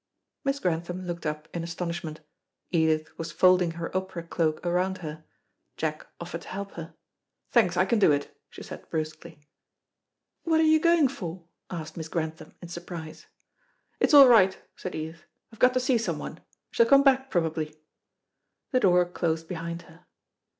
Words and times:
Miss 0.43 0.57
Grantham 0.59 1.05
looked 1.05 1.27
up 1.27 1.47
in 1.53 1.63
astonishment. 1.63 2.21
Edith 2.71 3.15
was 3.19 3.31
folding 3.31 3.69
her 3.73 3.95
opera 3.95 4.23
cloak 4.23 4.59
round 4.65 4.97
her. 5.05 5.23
Jack 5.77 6.07
offered 6.19 6.41
to 6.41 6.47
help 6.47 6.71
her. 6.71 6.95
"Thanks, 7.51 7.77
I 7.77 7.85
can 7.85 7.99
do 7.99 8.11
it," 8.11 8.35
she 8.49 8.63
said 8.63 8.89
brusquely. 8.89 9.39
"What 10.41 10.59
are 10.59 10.63
you 10.63 10.79
going 10.79 11.07
for?" 11.07 11.45
asked 11.69 11.97
Miss 11.97 12.07
Grantham, 12.09 12.55
in 12.63 12.69
surprise. 12.69 13.27
"It's 13.99 14.15
all 14.15 14.27
right," 14.27 14.59
said 14.75 14.95
Edith. 14.95 15.21
"I've 15.53 15.59
got 15.59 15.75
to 15.75 15.79
see 15.79 15.99
someone. 15.99 16.39
I 16.39 16.41
shall 16.71 16.87
come 16.87 17.03
back, 17.03 17.29
probably." 17.29 17.75
The 18.71 18.79
door 18.79 19.05
closed 19.05 19.47
behind 19.47 19.83
her. 19.83 20.07